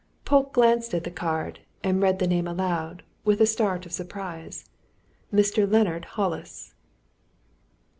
[0.25, 4.65] Polke glanced at the card, and read the name aloud, with a start of surprise:
[5.31, 5.71] "Mr.
[5.71, 6.73] Leonard Hollis!"